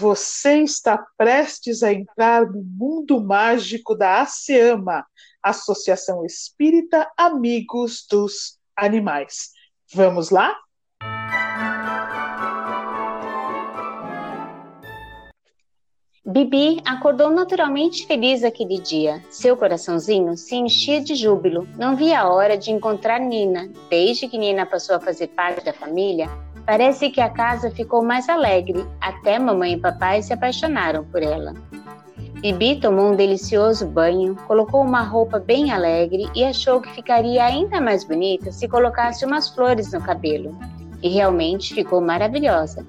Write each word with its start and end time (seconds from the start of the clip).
Você 0.00 0.62
está 0.62 0.96
prestes 1.18 1.82
a 1.82 1.92
entrar 1.92 2.46
no 2.46 2.62
mundo 2.62 3.22
mágico 3.22 3.94
da 3.94 4.22
ASEAMA, 4.22 5.04
Associação 5.42 6.24
Espírita 6.24 7.06
Amigos 7.18 8.06
dos 8.10 8.58
Animais. 8.74 9.50
Vamos 9.92 10.30
lá? 10.30 10.56
Bibi 16.24 16.80
acordou 16.86 17.28
naturalmente 17.28 18.06
feliz 18.06 18.42
aquele 18.42 18.80
dia. 18.80 19.22
Seu 19.28 19.54
coraçãozinho 19.54 20.34
se 20.34 20.54
enchia 20.54 21.02
de 21.02 21.14
júbilo. 21.14 21.68
Não 21.76 21.94
via 21.94 22.20
a 22.20 22.32
hora 22.32 22.56
de 22.56 22.70
encontrar 22.70 23.18
Nina. 23.20 23.70
Desde 23.90 24.28
que 24.28 24.38
Nina 24.38 24.64
passou 24.64 24.96
a 24.96 25.00
fazer 25.00 25.26
parte 25.28 25.62
da 25.62 25.74
família, 25.74 26.30
parece 26.66 27.10
que 27.10 27.20
a 27.20 27.28
casa 27.28 27.70
ficou 27.70 28.02
mais 28.02 28.28
alegre. 28.28 28.86
Até 29.00 29.38
mamãe 29.38 29.74
e 29.74 29.80
papai 29.80 30.22
se 30.22 30.32
apaixonaram 30.32 31.04
por 31.04 31.22
ela. 31.22 31.54
Bibi 32.40 32.76
tomou 32.80 33.12
um 33.12 33.16
delicioso 33.16 33.86
banho, 33.86 34.34
colocou 34.46 34.82
uma 34.82 35.02
roupa 35.02 35.38
bem 35.38 35.70
alegre 35.70 36.30
e 36.34 36.42
achou 36.42 36.80
que 36.80 36.90
ficaria 36.94 37.44
ainda 37.44 37.82
mais 37.82 38.02
bonita 38.02 38.50
se 38.50 38.66
colocasse 38.66 39.26
umas 39.26 39.50
flores 39.50 39.92
no 39.92 40.00
cabelo. 40.00 40.56
E 41.02 41.08
realmente 41.10 41.74
ficou 41.74 42.00
maravilhosa. 42.00 42.86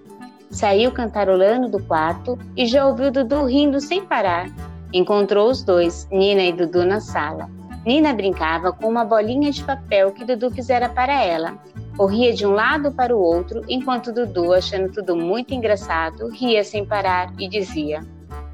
Saiu 0.50 0.92
cantarolando 0.92 1.70
do 1.70 1.84
quarto 1.84 2.40
e 2.56 2.66
já 2.66 2.86
ouviu 2.86 3.12
Dudu 3.12 3.46
rindo 3.46 3.82
sem 3.82 4.06
parar. 4.06 4.50
Encontrou 4.94 5.50
os 5.50 5.64
dois, 5.64 6.08
Nina 6.12 6.44
e 6.44 6.54
Dudu, 6.54 6.86
na 6.86 7.02
sala. 7.02 7.50
Nina 7.86 8.14
brincava 8.14 8.72
com 8.72 8.88
uma 8.88 9.04
bolinha 9.04 9.52
de 9.52 9.64
papel 9.64 10.12
que 10.12 10.24
Dudu 10.24 10.52
fizera 10.52 10.88
para 10.88 11.24
ela. 11.24 11.58
Corria 11.98 12.34
de 12.34 12.46
um 12.46 12.52
lado 12.52 12.92
para 12.92 13.16
o 13.16 13.20
outro, 13.20 13.62
enquanto 13.68 14.14
Dudu, 14.14 14.54
achando 14.54 14.92
tudo 14.92 15.16
muito 15.16 15.54
engraçado, 15.54 16.30
ria 16.30 16.64
sem 16.64 16.86
parar 16.86 17.34
e 17.38 17.48
dizia: 17.48 18.06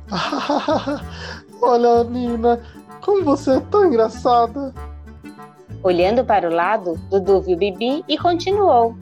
Olha, 1.62 2.04
Nina, 2.04 2.60
como 3.02 3.24
você 3.24 3.58
é 3.58 3.60
tão 3.60 3.86
engraçada! 3.86 4.74
Olhando 5.84 6.26
para 6.26 6.50
o 6.50 6.54
lado, 6.54 7.00
Dudu 7.10 7.42
viu 7.42 7.58
Bibi 7.58 8.04
e 8.08 8.18
continuou: 8.18 8.96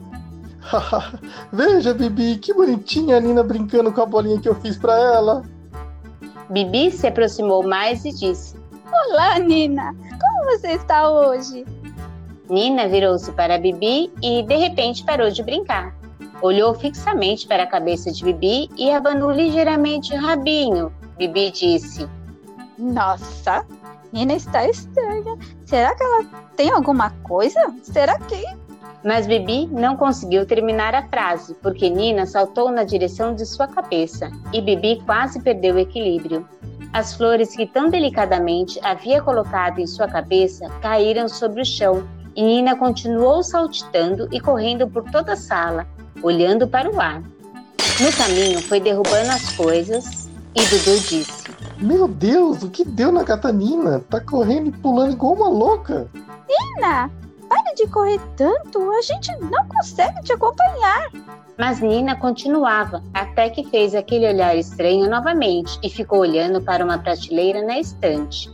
Veja, 1.52 1.94
Bibi, 1.94 2.36
que 2.36 2.52
bonitinha 2.52 3.16
a 3.16 3.20
Nina 3.20 3.42
brincando 3.42 3.92
com 3.92 4.02
a 4.02 4.06
bolinha 4.06 4.40
que 4.40 4.48
eu 4.48 4.54
fiz 4.56 4.76
para 4.76 4.98
ela. 4.98 5.42
Bibi 6.50 6.90
se 6.90 7.06
aproximou 7.06 7.62
mais 7.62 8.04
e 8.04 8.12
disse: 8.12 8.54
Olá, 8.92 9.38
Nina! 9.38 9.94
Como 10.20 10.44
você 10.44 10.72
está 10.72 11.10
hoje? 11.10 11.64
Nina 12.48 12.88
virou-se 12.88 13.30
para 13.32 13.58
Bibi 13.58 14.12
e 14.22 14.42
de 14.42 14.56
repente 14.56 15.04
parou 15.04 15.30
de 15.30 15.42
brincar. 15.42 15.94
Olhou 16.40 16.74
fixamente 16.74 17.46
para 17.46 17.64
a 17.64 17.66
cabeça 17.66 18.12
de 18.12 18.24
Bibi 18.24 18.70
e 18.76 18.90
abanou 18.90 19.30
ligeiramente 19.30 20.14
o 20.14 20.20
rabinho. 20.20 20.92
Bibi 21.18 21.50
disse: 21.50 22.08
Nossa, 22.78 23.66
Nina 24.12 24.34
está 24.34 24.68
estranha. 24.68 25.36
Será 25.64 25.94
que 25.94 26.02
ela 26.02 26.24
tem 26.56 26.70
alguma 26.70 27.10
coisa? 27.22 27.74
Será 27.82 28.18
que 28.20 28.44
mas 29.06 29.24
Bibi 29.24 29.68
não 29.68 29.96
conseguiu 29.96 30.44
terminar 30.44 30.92
a 30.92 31.06
frase, 31.06 31.54
porque 31.62 31.88
Nina 31.88 32.26
saltou 32.26 32.72
na 32.72 32.82
direção 32.82 33.36
de 33.36 33.46
sua 33.46 33.68
cabeça 33.68 34.32
e 34.52 34.60
Bibi 34.60 35.00
quase 35.06 35.40
perdeu 35.40 35.76
o 35.76 35.78
equilíbrio. 35.78 36.44
As 36.92 37.14
flores 37.14 37.54
que 37.54 37.66
tão 37.66 37.88
delicadamente 37.88 38.80
havia 38.82 39.22
colocado 39.22 39.78
em 39.78 39.86
sua 39.86 40.08
cabeça 40.08 40.68
caíram 40.80 41.28
sobre 41.28 41.62
o 41.62 41.64
chão 41.64 42.04
e 42.36 42.42
Nina 42.42 42.76
continuou 42.76 43.42
saltitando 43.42 44.28
e 44.30 44.38
correndo 44.38 44.86
por 44.86 45.02
toda 45.10 45.32
a 45.32 45.36
sala, 45.36 45.86
olhando 46.22 46.68
para 46.68 46.90
o 46.90 47.00
ar. 47.00 47.22
No 47.98 48.12
caminho 48.16 48.60
foi 48.60 48.78
derrubando 48.78 49.30
as 49.30 49.52
coisas 49.52 50.28
e 50.54 50.60
Dudu 50.66 51.00
disse: 51.00 51.44
Meu 51.78 52.06
Deus, 52.06 52.62
o 52.62 52.68
que 52.68 52.84
deu 52.84 53.10
na 53.10 53.24
Nina? 53.52 54.00
Tá 54.10 54.20
correndo 54.20 54.68
e 54.68 54.72
pulando 54.72 55.12
igual 55.12 55.32
uma 55.32 55.48
louca. 55.48 56.08
Nina, 56.46 57.10
para 57.48 57.74
de 57.74 57.86
correr 57.86 58.20
tanto, 58.36 58.90
a 58.90 59.00
gente 59.00 59.32
não 59.38 59.66
consegue 59.68 60.22
te 60.22 60.32
acompanhar. 60.32 61.10
Mas 61.58 61.80
Nina 61.80 62.14
continuava, 62.16 63.02
até 63.14 63.48
que 63.48 63.64
fez 63.64 63.94
aquele 63.94 64.28
olhar 64.28 64.54
estranho 64.56 65.08
novamente 65.08 65.78
e 65.82 65.88
ficou 65.88 66.18
olhando 66.18 66.60
para 66.60 66.84
uma 66.84 66.98
prateleira 66.98 67.62
na 67.62 67.78
estante. 67.78 68.50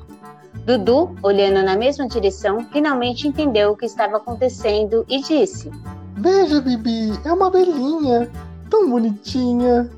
Dudu, 0.65 1.17
olhando 1.25 1.65
na 1.65 1.77
mesma 1.77 2.06
direção, 2.06 2.65
finalmente 2.71 3.27
entendeu 3.27 3.73
o 3.73 3.77
que 3.77 3.84
estava 3.84 4.19
acontecendo 4.19 5.05
e 5.09 5.21
disse: 5.21 5.71
Veja, 6.17 6.61
Bibi, 6.61 7.19
é 7.25 7.33
uma 7.33 7.49
abelhinha, 7.49 8.31
tão 8.71 8.89
bonitinha. 8.89 9.91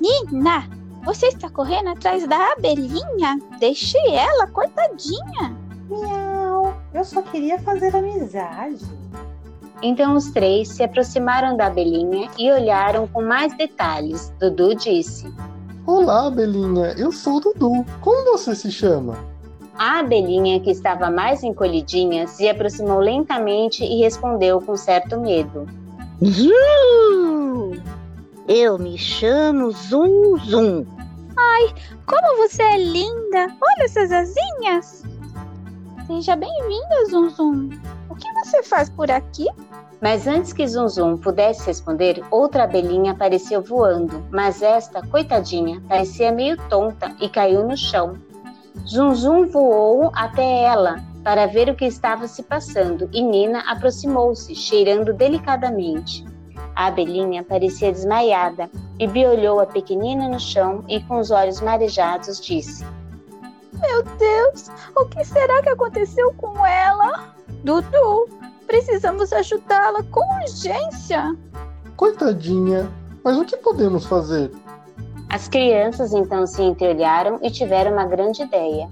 Nina, 0.00 0.68
você 1.04 1.28
está 1.28 1.48
correndo 1.48 1.90
atrás 1.90 2.26
da 2.26 2.52
abelhinha? 2.52 3.38
Deixe 3.60 3.96
ela, 4.10 4.48
coitadinha. 4.48 5.56
Miau. 5.88 6.76
Eu 6.92 7.04
só 7.04 7.22
queria 7.22 7.58
fazer 7.60 7.94
amizade. 7.94 8.84
Então 9.80 10.16
os 10.16 10.30
três 10.30 10.68
se 10.68 10.82
aproximaram 10.82 11.56
da 11.56 11.66
abelhinha 11.66 12.28
e 12.36 12.50
olharam 12.50 13.06
com 13.06 13.22
mais 13.22 13.56
detalhes. 13.56 14.32
Dudu 14.40 14.74
disse: 14.74 15.32
Olá, 15.86 16.26
abelhinha, 16.26 16.94
eu 16.98 17.12
sou 17.12 17.36
o 17.36 17.40
Dudu. 17.40 17.86
Como 18.00 18.32
você 18.32 18.56
se 18.56 18.72
chama? 18.72 19.16
A 19.78 20.00
abelhinha, 20.00 20.58
que 20.58 20.72
estava 20.72 21.08
mais 21.08 21.44
encolhidinha, 21.44 22.26
se 22.26 22.48
aproximou 22.48 22.98
lentamente 22.98 23.84
e 23.84 24.00
respondeu 24.00 24.60
com 24.60 24.76
certo 24.76 25.20
medo: 25.20 25.66
Zum! 26.20 27.80
Eu 28.48 28.76
me 28.76 28.98
chamo 28.98 29.70
Zum 29.70 30.36
Zum. 30.38 30.84
Ai, 31.38 31.72
como 32.04 32.38
você 32.38 32.60
é 32.60 32.76
linda! 32.76 33.54
Olha 33.62 33.84
essas 33.84 34.10
asinhas! 34.10 35.04
Seja 36.08 36.34
bem-vinda, 36.34 37.06
Zunzum. 37.08 37.68
O 38.10 38.16
que 38.16 38.28
você 38.42 38.64
faz 38.64 38.88
por 38.90 39.08
aqui? 39.10 39.46
Mas 40.00 40.26
antes 40.26 40.52
que 40.52 40.66
Zunzum 40.66 41.16
pudesse 41.16 41.66
responder, 41.66 42.20
outra 42.32 42.64
abelhinha 42.64 43.12
apareceu 43.12 43.62
voando, 43.62 44.24
mas 44.32 44.60
esta, 44.60 45.06
coitadinha, 45.06 45.80
parecia 45.86 46.32
meio 46.32 46.56
tonta 46.68 47.14
e 47.20 47.28
caiu 47.28 47.62
no 47.64 47.76
chão. 47.76 48.16
Zunzum 48.88 49.46
voou 49.46 50.10
até 50.14 50.62
ela 50.62 50.96
para 51.22 51.46
ver 51.46 51.68
o 51.68 51.74
que 51.74 51.84
estava 51.84 52.26
se 52.26 52.42
passando 52.42 53.08
e 53.12 53.22
Nina 53.22 53.60
aproximou-se, 53.70 54.54
cheirando 54.54 55.12
delicadamente. 55.12 56.24
A 56.74 56.86
abelhinha 56.86 57.42
parecia 57.42 57.92
desmaiada. 57.92 58.70
Bibi 58.96 59.26
olhou 59.26 59.60
a 59.60 59.66
pequenina 59.66 60.28
no 60.28 60.40
chão 60.40 60.84
e, 60.88 61.00
com 61.00 61.18
os 61.18 61.30
olhos 61.30 61.60
marejados, 61.60 62.40
disse: 62.40 62.84
meu 63.80 64.02
Deus, 64.02 64.70
o 64.96 65.04
que 65.06 65.24
será 65.24 65.62
que 65.62 65.68
aconteceu 65.68 66.32
com 66.34 66.66
ela? 66.66 67.32
Dudu, 67.62 68.28
precisamos 68.66 69.32
ajudá-la 69.32 70.02
com 70.04 70.20
urgência. 70.42 71.36
Coitadinha, 71.96 72.90
mas 73.22 73.36
o 73.36 73.44
que 73.44 73.56
podemos 73.56 74.04
fazer? 74.04 74.50
As 75.30 75.46
crianças 75.46 76.12
então 76.12 76.46
se 76.46 76.62
entreolharam 76.62 77.38
e 77.42 77.50
tiveram 77.50 77.92
uma 77.92 78.06
grande 78.06 78.42
ideia. 78.42 78.88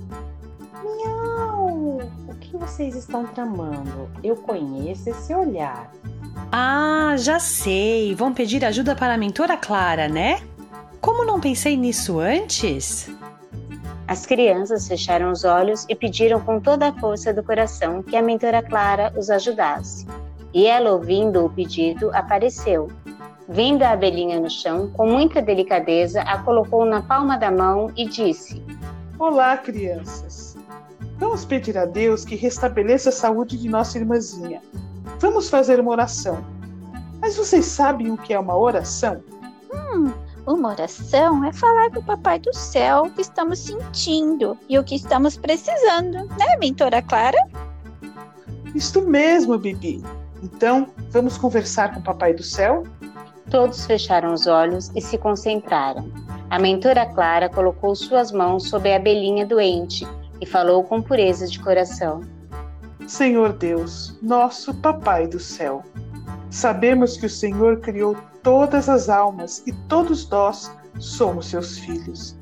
Miau! 0.85 1.99
O 2.29 2.35
que 2.39 2.57
vocês 2.57 2.95
estão 2.95 3.25
tramando? 3.25 4.09
Eu 4.23 4.37
conheço 4.37 5.09
esse 5.09 5.35
olhar. 5.35 5.91
Ah, 6.53 7.15
já 7.17 7.39
sei. 7.39 8.15
Vão 8.15 8.35
pedir 8.35 8.65
ajuda 8.65 8.95
para 8.95 9.15
a 9.15 9.19
mentora 9.19 9.57
Clara, 9.57 10.09
né? 10.09 10.41
Como 11.01 11.25
não 11.25 11.41
pensei 11.41 11.77
nisso 11.77 12.19
antes? 12.19 13.11
As 14.07 14.27
crianças 14.27 14.87
fecharam 14.87 15.33
os 15.33 15.43
olhos 15.43 15.87
e 15.89 15.95
pediram 15.95 16.41
com 16.41 16.61
toda 16.61 16.89
a 16.89 16.93
força 16.93 17.33
do 17.33 17.43
coração 17.43 18.03
que 18.03 18.15
a 18.15 18.23
mentora 18.23 18.63
Clara 18.63 19.13
os 19.17 19.31
ajudasse. 19.31 20.07
E 20.53 20.67
ela, 20.67 20.93
ouvindo 20.93 21.45
o 21.45 21.51
pedido, 21.51 22.11
apareceu. 22.15 22.89
Vendo 23.49 23.83
a 23.83 23.93
abelhinha 23.93 24.41
no 24.41 24.51
chão, 24.51 24.91
com 24.91 25.07
muita 25.07 25.41
delicadeza, 25.41 26.21
a 26.23 26.39
colocou 26.43 26.85
na 26.85 27.03
palma 27.03 27.39
da 27.39 27.51
mão 27.51 27.93
e 27.97 28.09
disse: 28.09 28.63
Olá, 29.19 29.57
crianças. 29.57 30.57
Vamos 31.19 31.45
pedir 31.45 31.79
a 31.79 31.87
Deus 31.87 32.25
que 32.25 32.35
restabeleça 32.35 33.11
a 33.11 33.13
saúde 33.13 33.57
de 33.57 33.69
nossa 33.69 33.99
irmãzinha. 33.99 34.61
Vamos 35.21 35.49
fazer 35.49 35.81
uma 35.81 35.93
oração. 35.93 36.45
Mas 37.21 37.37
vocês 37.37 37.65
sabem 37.67 38.11
o 38.11 38.17
que 38.17 38.35
é 38.35 38.39
uma 38.39 38.57
oração? 38.57 39.23
Hum, 39.73 40.13
uma 40.47 40.71
oração 40.71 41.45
é 41.45 41.53
falar 41.53 41.91
com 41.91 42.01
o 42.01 42.05
Papai 42.05 42.39
do 42.39 42.53
Céu 42.53 43.05
o 43.05 43.11
que 43.11 43.23
estamos 43.23 43.61
sentindo 43.61 44.59
e 44.69 44.79
o 44.79 44.85
que 44.85 44.97
estamos 44.97 45.37
precisando, 45.37 46.27
né, 46.37 46.57
mentora 46.61 47.01
Clara? 47.01 47.39
Isto 48.75 49.01
mesmo, 49.03 49.57
Bibi. 49.57 50.03
Então, 50.43 50.89
vamos 51.11 51.39
conversar 51.39 51.95
com 51.95 52.01
o 52.01 52.03
Papai 52.03 52.35
do 52.35 52.43
Céu? 52.43 52.85
Todos 53.51 53.87
fecharam 53.87 54.33
os 54.35 54.47
olhos 54.47 54.91
e 54.95 55.01
se 55.01 55.17
concentraram. 55.17 56.11
A 56.51 56.59
mentora 56.59 57.07
Clara 57.07 57.49
colocou 57.49 57.95
suas 57.95 58.33
mãos 58.33 58.69
sobre 58.69 58.93
a 58.93 58.97
abelhinha 58.97 59.47
doente 59.47 60.07
e 60.41 60.47
falou 60.47 60.83
com 60.83 61.01
pureza 61.01 61.47
de 61.47 61.61
coração: 61.61 62.23
Senhor 63.07 63.53
Deus, 63.53 64.19
nosso 64.21 64.75
Papai 64.75 65.29
do 65.29 65.39
Céu, 65.39 65.85
sabemos 66.51 67.17
que 67.17 67.27
o 67.27 67.31
Senhor 67.31 67.81
criou 67.81 68.17
todas 68.43 68.89
as 68.89 69.09
almas 69.09 69.63
e 69.67 69.73
todos 69.73 70.29
nós 70.29 70.73
somos 70.99 71.47
seus 71.47 71.79
filhos. 71.79 72.37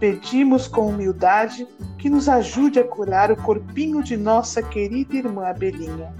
Pedimos 0.00 0.68
com 0.68 0.88
humildade 0.88 1.66
que 1.98 2.08
nos 2.08 2.28
ajude 2.28 2.78
a 2.78 2.84
curar 2.84 3.30
o 3.30 3.36
corpinho 3.36 4.02
de 4.02 4.16
nossa 4.16 4.62
querida 4.62 5.16
irmã 5.16 5.46
Abelhinha. 5.46 6.12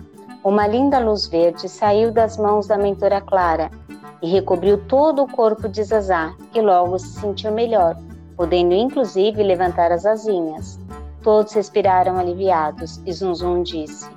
Uma 0.44 0.66
linda 0.66 0.98
luz 0.98 1.26
verde 1.26 1.68
saiu 1.68 2.12
das 2.12 2.36
mãos 2.36 2.66
da 2.66 2.76
mentora 2.76 3.20
Clara 3.20 3.70
e 4.22 4.28
recobriu 4.30 4.78
todo 4.86 5.22
o 5.22 5.28
corpo 5.28 5.68
de 5.68 5.82
Zazá, 5.82 6.34
que 6.52 6.60
logo 6.60 6.98
se 6.98 7.20
sentiu 7.20 7.52
melhor, 7.52 7.96
podendo 8.36 8.74
inclusive 8.74 9.42
levantar 9.42 9.92
as 9.92 10.04
asinhas. 10.04 10.78
Todos 11.22 11.52
respiraram 11.52 12.18
aliviados 12.18 13.00
e 13.04 13.12
Zunzum 13.12 13.62
disse: 13.62 14.08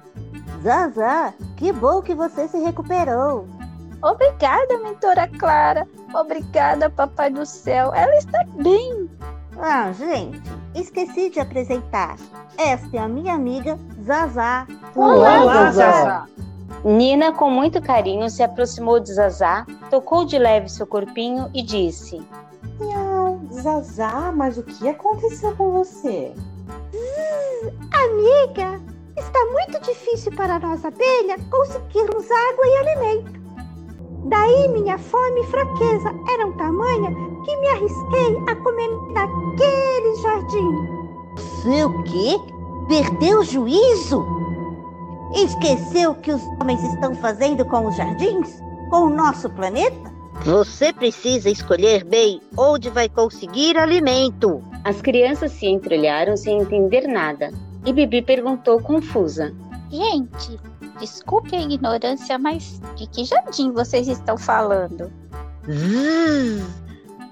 Zazá, 0.63 1.33
que 1.57 1.71
bom 1.71 2.01
que 2.01 2.13
você 2.13 2.47
se 2.47 2.59
recuperou. 2.59 3.47
Obrigada, 4.01 4.79
mentora 4.79 5.27
Clara. 5.27 5.87
Obrigada, 6.13 6.89
papai 6.89 7.29
do 7.29 7.45
céu. 7.45 7.93
Ela 7.93 8.15
está 8.17 8.43
bem. 8.55 9.09
Ah, 9.59 9.91
gente, 9.91 10.41
esqueci 10.73 11.29
de 11.29 11.39
apresentar. 11.39 12.15
Esta 12.57 12.97
é 12.97 12.99
a 12.99 13.07
minha 13.07 13.35
amiga 13.35 13.77
Zazá. 14.03 14.65
Olá, 14.95 15.41
Olá, 15.41 15.71
Zazá. 15.71 16.25
Nina, 16.83 17.31
com 17.31 17.47
muito 17.47 17.79
carinho, 17.79 18.27
se 18.27 18.41
aproximou 18.41 18.99
de 18.99 19.13
Zazá, 19.13 19.67
tocou 19.91 20.25
de 20.25 20.39
leve 20.39 20.67
seu 20.67 20.87
corpinho 20.87 21.47
e 21.53 21.61
disse: 21.61 22.19
Miau, 22.79 23.39
Zazá, 23.51 24.31
mas 24.35 24.57
o 24.57 24.63
que 24.63 24.89
aconteceu 24.89 25.55
com 25.55 25.71
você? 25.71 26.33
Amiga, 27.91 28.81
está 29.15 29.39
muito 29.51 29.79
difícil 29.81 30.31
para 30.31 30.57
nós 30.57 30.83
abelha 30.83 31.37
conseguirmos 31.51 32.25
água 32.31 32.65
e 32.65 32.77
alimento. 32.77 33.41
Daí 34.25 34.67
minha 34.69 34.97
fome 34.97 35.41
e 35.41 35.47
fraqueza 35.47 36.09
eram 36.33 36.51
tamanha 36.53 37.11
que 37.45 37.55
me 37.57 37.67
arrisquei 37.69 38.37
a 38.47 38.55
comer 38.55 38.89
naquele 39.13 40.15
jardim. 40.21 41.01
Você 41.35 41.85
o 41.85 42.03
quê? 42.03 42.39
Perdeu 42.87 43.39
o 43.39 43.43
juízo? 43.43 44.40
Esqueceu 45.35 46.11
o 46.11 46.15
que 46.15 46.31
os 46.31 46.41
homens 46.59 46.83
estão 46.83 47.15
fazendo 47.15 47.63
com 47.65 47.87
os 47.87 47.95
jardins? 47.95 48.59
Com 48.89 49.05
o 49.05 49.09
nosso 49.09 49.49
planeta? 49.49 50.11
Você 50.43 50.91
precisa 50.91 51.49
escolher 51.49 52.03
bem 52.03 52.41
onde 52.57 52.89
vai 52.89 53.07
conseguir 53.07 53.77
alimento. 53.77 54.63
As 54.83 55.01
crianças 55.01 55.51
se 55.51 55.67
entreolharam 55.67 56.35
sem 56.35 56.59
entender 56.59 57.07
nada 57.07 57.51
e 57.85 57.93
Bibi 57.93 58.21
perguntou 58.21 58.81
confusa: 58.81 59.53
Gente, 59.89 60.59
desculpe 60.99 61.55
a 61.55 61.61
ignorância, 61.61 62.37
mas 62.37 62.81
de 62.95 63.07
que 63.07 63.23
jardim 63.23 63.71
vocês 63.71 64.07
estão 64.07 64.37
falando? 64.37 65.11
Zzz, 65.69 66.63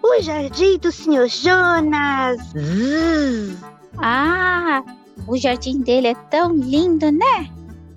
o 0.04 0.22
jardim 0.22 0.78
do 0.78 0.92
Sr. 0.92 1.28
Jonas. 1.28 2.40
Zzz. 2.54 3.58
Ah, 3.98 4.84
o 5.28 5.38
jardim 5.38 5.82
dele 5.82 6.08
é 6.08 6.16
tão 6.30 6.56
lindo, 6.56 7.12
né? 7.12 7.50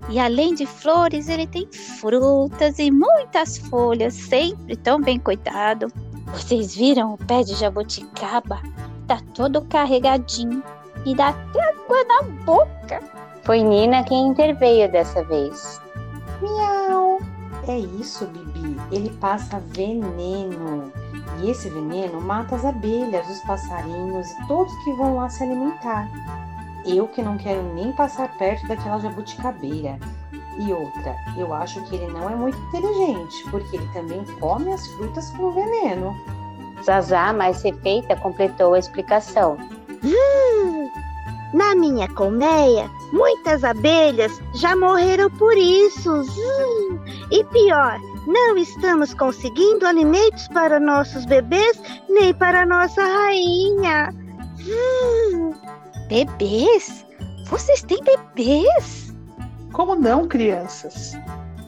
E 0.09 0.19
além 0.19 0.55
de 0.55 0.67
flores, 0.67 1.29
ele 1.29 1.47
tem 1.47 1.67
frutas 1.73 2.79
e 2.79 2.91
muitas 2.91 3.59
folhas, 3.59 4.15
sempre 4.15 4.77
tão 4.77 5.01
bem 5.01 5.19
cuidado. 5.19 5.93
Vocês 6.27 6.75
viram 6.75 7.15
o 7.15 7.19
pé 7.19 7.43
de 7.43 7.55
jabuticaba? 7.55 8.61
Tá 9.07 9.21
todo 9.35 9.63
carregadinho 9.63 10.63
e 11.05 11.15
dá 11.15 11.29
até 11.29 11.61
água 11.61 12.05
na 12.05 12.23
boca. 12.45 13.01
Foi 13.45 13.63
Nina 13.63 14.05
quem 14.05 14.29
interveio 14.29 14.91
dessa 14.91 15.23
vez. 15.25 15.81
Miau. 16.41 17.19
É 17.69 17.79
isso, 17.79 18.27
Bibi. 18.27 18.77
Ele 18.91 19.11
passa 19.21 19.61
veneno. 19.69 20.93
E 21.41 21.51
esse 21.51 21.69
veneno 21.69 22.21
mata 22.21 22.57
as 22.57 22.65
abelhas, 22.65 23.29
os 23.29 23.41
passarinhos 23.41 24.29
e 24.31 24.47
todos 24.49 24.73
que 24.85 24.93
vão 24.95 25.17
lá 25.17 25.29
se 25.29 25.43
alimentar. 25.43 26.09
Eu 26.85 27.07
que 27.09 27.23
não 27.23 27.39
quero 27.39 27.63
nem 27.75 27.93
passar 27.93 28.37
perto 28.39 28.67
daquela 28.67 28.99
jabuticabeira. 28.99 29.99
E 30.59 30.73
outra, 30.73 31.17
eu 31.37 31.53
acho 31.55 31.83
que 31.85 31.97
ele 31.97 32.13
não 32.13 32.29
é 32.29 32.35
muito 32.35 32.59
inteligente, 32.59 33.45
porque 33.51 33.77
ele 33.77 33.89
também 33.93 34.25
come 34.39 34.73
as 34.73 34.87
frutas 34.89 35.31
com 35.31 35.53
veneno. 35.53 36.15
Zazá, 36.85 37.33
mais 37.33 37.63
refeita, 37.63 38.17
completou 38.17 38.75
a 38.75 38.79
explicação. 38.79 39.57
Hum, 40.05 40.91
na 41.55 41.75
minha 41.75 42.09
colmeia, 42.09 42.91
muitas 43.13 43.63
abelhas 43.63 44.33
já 44.57 44.75
morreram 44.75 45.31
por 45.31 45.57
isso. 45.57 46.11
Hum, 46.11 46.99
e 47.31 47.45
pior, 47.45 47.99
não 48.27 48.57
estamos 48.57 49.15
conseguindo 49.15 49.87
alimentos 49.87 50.49
para 50.49 50.79
nossos 50.79 51.25
bebês 51.25 51.81
nem 52.09 52.35
para 52.35 52.67
nossa 52.67 53.03
rainha. 53.03 54.15
Hum, 54.61 55.53
Bebês? 56.09 57.05
Vocês 57.49 57.83
têm 57.83 58.01
bebês? 58.03 59.13
Como 59.73 59.95
não, 59.95 60.29
crianças? 60.29 61.17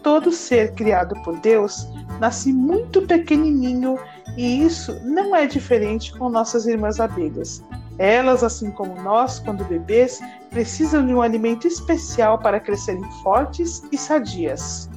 Todo 0.02 0.30
ser 0.30 0.72
criado 0.74 1.14
por 1.22 1.38
Deus 1.40 1.86
nasce 2.20 2.52
muito 2.52 3.02
pequenininho 3.02 3.98
e 4.36 4.64
isso 4.64 4.92
não 5.04 5.34
é 5.34 5.46
diferente 5.46 6.12
com 6.16 6.28
nossas 6.28 6.66
irmãs 6.66 7.00
abelhas. 7.00 7.62
Elas, 7.98 8.42
assim 8.42 8.70
como 8.70 9.00
nós, 9.02 9.38
quando 9.38 9.64
bebês, 9.64 10.20
precisam 10.50 11.06
de 11.06 11.14
um 11.14 11.22
alimento 11.22 11.66
especial 11.66 12.38
para 12.38 12.58
crescerem 12.58 13.04
fortes 13.22 13.82
e 13.92 13.96
sadias. 13.96 14.88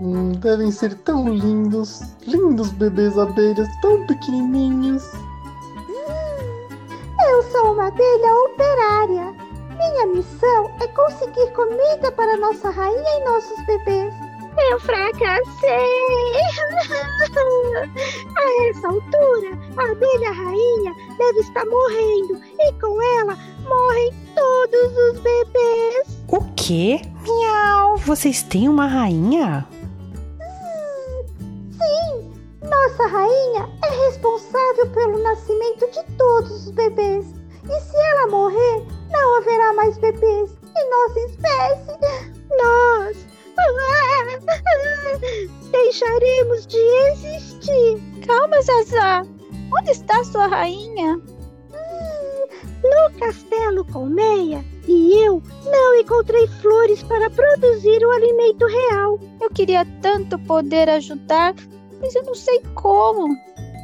Hum, 0.00 0.32
devem 0.32 0.70
ser 0.70 0.94
tão 1.02 1.28
lindos. 1.28 2.02
Lindos 2.26 2.70
bebês 2.72 3.18
abelhas, 3.18 3.68
tão 3.80 4.06
pequenininhos. 4.06 5.04
Sou 7.54 7.72
uma 7.72 7.86
abelha 7.86 8.34
operária. 8.46 9.32
Minha 9.78 10.06
missão 10.06 10.74
é 10.80 10.88
conseguir 10.88 11.52
comida 11.52 12.10
para 12.10 12.36
nossa 12.38 12.68
rainha 12.68 13.16
e 13.16 13.24
nossos 13.24 13.64
bebês. 13.64 14.12
Eu 14.72 14.80
fracassei! 14.80 15.70
A 18.36 18.68
essa 18.68 18.88
altura, 18.88 19.56
a 19.76 19.84
abelha 19.92 20.32
rainha 20.32 20.92
deve 21.16 21.38
estar 21.38 21.64
morrendo 21.66 22.40
e 22.58 22.72
com 22.72 23.00
ela 23.20 23.38
morrem 23.68 24.12
todos 24.34 24.98
os 24.98 25.20
bebês. 25.20 26.24
O 26.26 26.40
quê? 26.56 27.02
Miau! 27.22 27.96
Vocês 27.98 28.42
têm 28.42 28.68
uma 28.68 28.88
rainha? 28.88 29.64
Sim, 31.70 32.32
nossa 32.64 33.06
rainha 33.06 33.68
é 33.84 34.06
responsável 34.06 34.90
pelo 34.90 35.22
nascimento 35.22 35.88
de 35.92 36.02
todos 36.16 36.50
os 36.66 36.70
bebês. 36.72 37.43
E 37.64 37.80
se 37.80 37.96
ela 37.96 38.26
morrer, 38.28 38.86
não 39.10 39.38
haverá 39.38 39.72
mais 39.74 39.98
bebês 39.98 40.56
em 40.76 40.90
nossa 40.90 41.20
espécie. 41.20 41.92
Nós 42.58 43.26
deixaremos 45.70 46.66
de 46.66 46.78
existir. 46.78 48.02
Calma, 48.26 48.60
Zazá. 48.62 49.24
Onde 49.78 49.90
está 49.90 50.24
sua 50.24 50.46
rainha? 50.46 51.20
No 52.82 53.10
castelo 53.18 53.84
Colmeia 53.86 54.64
e 54.86 55.24
eu 55.24 55.42
não 55.64 55.94
encontrei 55.94 56.46
flores 56.46 57.02
para 57.02 57.30
produzir 57.30 58.04
o 58.04 58.12
alimento 58.12 58.66
real. 58.66 59.18
Eu 59.40 59.48
queria 59.50 59.86
tanto 60.02 60.38
poder 60.40 60.90
ajudar, 60.90 61.54
mas 62.00 62.14
eu 62.14 62.22
não 62.24 62.34
sei 62.34 62.60
como. 62.74 63.34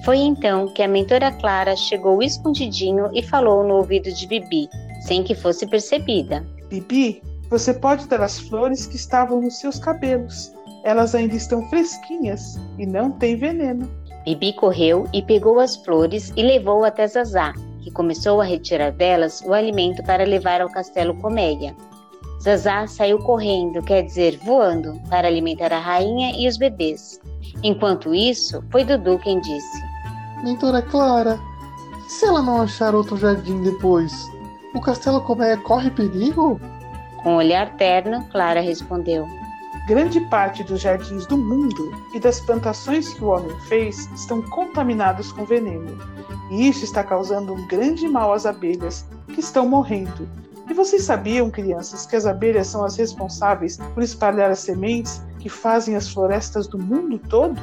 Foi 0.05 0.17
então 0.17 0.67
que 0.67 0.83
a 0.83 0.89
mentora 0.89 1.31
Clara 1.31 1.77
chegou 1.77 2.23
escondidinho 2.23 3.11
e 3.13 3.23
falou 3.23 3.63
no 3.63 3.77
ouvido 3.77 4.11
de 4.11 4.27
Bibi, 4.27 4.69
sem 5.03 5.23
que 5.23 5.35
fosse 5.35 5.67
percebida. 5.67 6.47
Bibi, 6.69 7.23
você 7.51 7.75
pode 7.75 8.07
dar 8.07 8.23
as 8.23 8.39
flores 8.39 8.87
que 8.87 8.97
estavam 8.97 9.41
nos 9.41 9.59
seus 9.59 9.79
cabelos. 9.79 10.53
Elas 10.85 11.15
ainda 11.15 11.35
estão 11.35 11.69
fresquinhas 11.69 12.59
e 12.79 12.87
não 12.87 13.11
têm 13.11 13.37
veneno. 13.37 13.91
Bibi 14.25 14.55
correu 14.55 15.07
e 15.13 15.21
pegou 15.21 15.61
as 15.61 15.77
flores 15.77 16.33
e 16.37 16.43
levou 16.43 16.85
até 16.85 17.07
Zazá, 17.07 17.53
que 17.83 17.91
começou 17.91 18.41
a 18.41 18.45
retirar 18.45 18.93
delas 18.93 19.43
o 19.43 19.53
alimento 19.53 20.03
para 20.05 20.25
levar 20.25 20.61
ao 20.61 20.71
castelo 20.71 21.15
Coméia. 21.17 21.75
Zazá 22.43 22.87
saiu 22.87 23.19
correndo, 23.19 23.83
quer 23.83 24.03
dizer, 24.03 24.39
voando, 24.39 24.99
para 25.11 25.29
alimentar 25.29 25.73
a 25.73 25.79
rainha 25.79 26.33
e 26.39 26.49
os 26.49 26.57
bebês. 26.57 27.21
Enquanto 27.63 28.15
isso, 28.15 28.65
foi 28.71 28.85
Dudu 28.85 29.19
quem 29.19 29.39
disse: 29.41 29.90
Mentora 30.43 30.81
Clara, 30.81 31.39
e 32.07 32.11
se 32.11 32.25
ela 32.25 32.41
não 32.41 32.63
achar 32.63 32.95
outro 32.95 33.17
jardim 33.17 33.63
depois? 33.63 34.27
O 34.75 34.81
castelo 34.81 35.21
Colmeia 35.21 35.59
corre 35.59 35.91
perigo? 35.91 36.59
Com 37.23 37.35
um 37.35 37.37
olhar 37.37 37.77
terno, 37.77 38.25
Clara 38.33 38.61
respondeu: 38.61 39.29
Grande 39.87 40.19
parte 40.29 40.65
dos 40.65 40.81
jardins 40.81 41.27
do 41.27 41.37
mundo 41.37 41.93
e 42.15 42.19
das 42.19 42.41
plantações 42.41 43.13
que 43.13 43.23
o 43.23 43.29
homem 43.29 43.55
fez 43.69 44.09
estão 44.15 44.41
contaminados 44.41 45.31
com 45.31 45.45
veneno. 45.45 45.99
E 46.51 46.69
isso 46.69 46.85
está 46.85 47.05
causando 47.05 47.53
um 47.53 47.67
grande 47.67 48.09
mal 48.09 48.33
às 48.33 48.47
abelhas, 48.47 49.05
que 49.35 49.41
estão 49.41 49.69
morrendo. 49.69 50.27
E 50.71 50.73
vocês 50.73 51.03
sabiam, 51.03 51.51
crianças, 51.51 52.07
que 52.07 52.17
as 52.17 52.25
abelhas 52.25 52.69
são 52.69 52.83
as 52.83 52.97
responsáveis 52.97 53.77
por 53.93 54.03
espalhar 54.03 54.51
as 54.51 54.61
sementes 54.61 55.23
que 55.39 55.51
fazem 55.51 55.97
as 55.97 56.09
florestas 56.09 56.67
do 56.67 56.79
mundo 56.79 57.19
todo? 57.29 57.61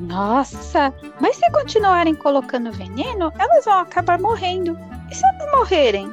Nossa, 0.00 0.92
mas 1.20 1.36
se 1.36 1.50
continuarem 1.50 2.14
colocando 2.14 2.72
veneno, 2.72 3.32
elas 3.38 3.64
vão 3.64 3.78
acabar 3.78 4.18
morrendo. 4.18 4.78
E 5.10 5.14
se 5.14 5.24
elas 5.24 5.52
morrerem? 5.52 6.12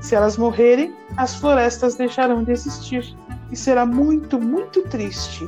Se 0.00 0.14
elas 0.14 0.36
morrerem, 0.36 0.94
as 1.16 1.34
florestas 1.34 1.94
deixarão 1.94 2.42
de 2.42 2.52
existir 2.52 3.16
e 3.50 3.56
será 3.56 3.86
muito, 3.86 4.40
muito 4.40 4.82
triste. 4.88 5.46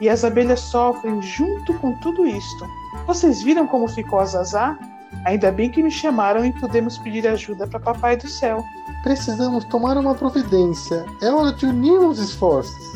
E 0.00 0.08
as 0.08 0.24
abelhas 0.24 0.60
sofrem 0.60 1.22
junto 1.22 1.72
com 1.74 1.98
tudo 2.00 2.26
isto. 2.26 2.66
Vocês 3.06 3.42
viram 3.42 3.66
como 3.66 3.88
ficou 3.88 4.18
a 4.18 4.26
Zazá? 4.26 4.76
Ainda 5.24 5.52
bem 5.52 5.70
que 5.70 5.82
me 5.82 5.90
chamaram 5.90 6.44
e 6.44 6.52
podemos 6.60 6.98
pedir 6.98 7.26
ajuda 7.26 7.66
para 7.66 7.78
Papai 7.78 8.16
do 8.16 8.28
Céu. 8.28 8.62
Precisamos 9.02 9.64
tomar 9.66 9.96
uma 9.96 10.14
providência. 10.14 11.06
É 11.22 11.30
hora 11.30 11.52
de 11.52 11.66
unir 11.66 11.98
os 11.98 12.18
esforços. 12.18 12.93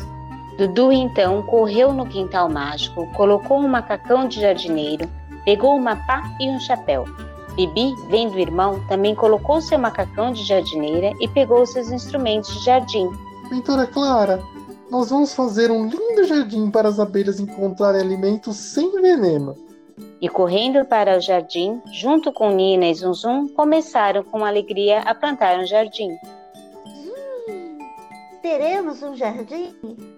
Dudu 0.59 0.91
então 0.91 1.41
correu 1.43 1.93
no 1.93 2.05
quintal 2.05 2.49
mágico, 2.49 3.07
colocou 3.13 3.59
um 3.59 3.67
macacão 3.69 4.27
de 4.27 4.41
jardineiro, 4.41 5.09
pegou 5.45 5.73
uma 5.73 5.95
pá 5.95 6.21
e 6.37 6.49
um 6.49 6.59
chapéu. 6.59 7.05
Bibi, 7.55 7.95
vendo 8.09 8.35
o 8.35 8.39
irmão, 8.39 8.85
também 8.89 9.15
colocou 9.15 9.61
seu 9.61 9.79
macacão 9.79 10.33
de 10.33 10.43
jardineira 10.43 11.13
e 11.21 11.29
pegou 11.29 11.65
seus 11.65 11.89
instrumentos 11.91 12.53
de 12.55 12.65
jardim. 12.65 13.09
Mentora 13.49 13.87
Clara, 13.87 14.43
nós 14.91 15.11
vamos 15.11 15.33
fazer 15.33 15.71
um 15.71 15.87
lindo 15.87 16.25
jardim 16.25 16.69
para 16.69 16.89
as 16.89 16.99
abelhas 16.99 17.39
encontrarem 17.39 18.01
alimentos 18.01 18.57
sem 18.57 18.91
veneno. 19.01 19.55
E 20.19 20.27
correndo 20.27 20.83
para 20.83 21.17
o 21.17 21.21
jardim, 21.21 21.81
junto 21.93 22.33
com 22.33 22.51
Nina 22.51 22.87
e 22.87 22.93
Zunzum, 22.93 23.47
começaram 23.47 24.25
com 24.25 24.43
alegria 24.43 24.99
a 25.03 25.15
plantar 25.15 25.57
um 25.57 25.65
jardim. 25.65 26.09
Teremos 28.41 29.03
um 29.03 29.15
jardim? 29.15 29.75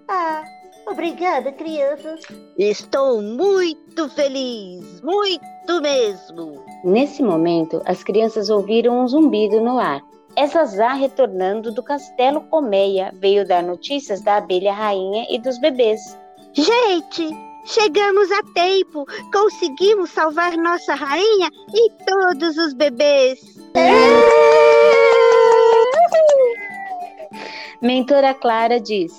Ah, 0.07 0.43
obrigada, 0.85 1.51
crianças. 1.51 2.21
Estou 2.57 3.21
muito 3.21 4.09
feliz, 4.09 5.01
muito 5.01 5.81
mesmo. 5.81 6.63
Nesse 6.83 7.23
momento, 7.23 7.81
as 7.85 8.03
crianças 8.03 8.49
ouviram 8.49 9.01
um 9.01 9.07
zumbido 9.07 9.59
no 9.59 9.79
ar. 9.79 10.01
É 10.35 10.47
Zazá 10.47 10.93
retornando 10.93 11.71
do 11.71 11.83
castelo 11.83 12.41
Colmeia, 12.41 13.11
veio 13.15 13.45
dar 13.45 13.61
notícias 13.61 14.21
da 14.21 14.37
abelha 14.37 14.73
rainha 14.73 15.25
e 15.29 15.37
dos 15.37 15.59
bebês. 15.59 15.99
Gente, 16.53 17.29
chegamos 17.65 18.31
a 18.31 18.41
tempo. 18.53 19.05
Conseguimos 19.31 20.09
salvar 20.11 20.55
nossa 20.57 20.93
rainha 20.93 21.49
e 21.73 21.89
todos 22.05 22.57
os 22.57 22.73
bebês. 22.73 23.39
Mentora 27.81 28.33
Clara 28.35 28.79
diz: 28.79 29.17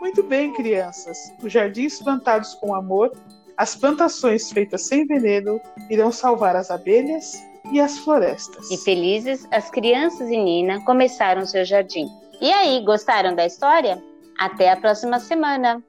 Muito 0.00 0.22
bem, 0.22 0.52
crianças. 0.52 1.32
Os 1.42 1.50
jardins 1.50 1.98
plantados 1.98 2.54
com 2.54 2.74
amor, 2.74 3.10
as 3.56 3.74
plantações 3.74 4.52
feitas 4.52 4.86
sem 4.86 5.06
veneno 5.06 5.58
irão 5.88 6.12
salvar 6.12 6.54
as 6.54 6.70
abelhas 6.70 7.42
e 7.72 7.80
as 7.80 7.98
florestas. 7.98 8.70
E 8.70 8.76
felizes, 8.76 9.48
as 9.50 9.70
crianças 9.70 10.28
e 10.28 10.36
Nina 10.36 10.84
começaram 10.84 11.46
seu 11.46 11.64
jardim. 11.64 12.06
E 12.40 12.52
aí, 12.52 12.84
gostaram 12.84 13.34
da 13.34 13.46
história? 13.46 14.02
Até 14.38 14.70
a 14.70 14.76
próxima 14.76 15.18
semana! 15.18 15.82